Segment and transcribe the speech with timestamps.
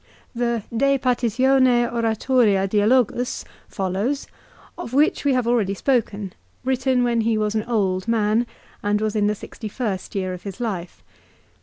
[0.33, 4.25] The "De Partitione Oratoria Dialogus" follows,
[4.75, 8.47] of which we have already spoken, written when he was an old man,
[8.81, 11.03] and was in the sixty first year of his life.